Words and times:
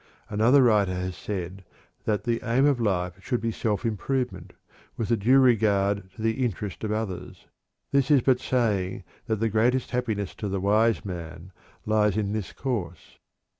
Another 0.29 0.63
writer 0.63 0.95
has 0.95 1.15
said 1.15 1.63
that 2.05 2.23
"the 2.23 2.41
aim 2.43 2.65
of 2.65 2.79
life 2.81 3.23
should 3.23 3.39
be 3.39 3.51
self 3.51 3.85
improvement, 3.85 4.53
with 4.97 5.11
a 5.11 5.15
due 5.15 5.37
regard 5.37 6.09
to 6.15 6.23
the 6.23 6.43
interest 6.43 6.83
of 6.83 6.91
others." 6.91 7.45
This 7.91 8.09
is 8.09 8.21
but 8.21 8.39
saying 8.39 9.03
that 9.27 9.35
the 9.35 9.47
greatest 9.47 9.91
happiness 9.91 10.33
to 10.37 10.49
the 10.49 10.59
wise 10.59 11.05
man 11.05 11.51
lies 11.85 12.17
in 12.17 12.31
this 12.33 12.51
course. 12.51 13.19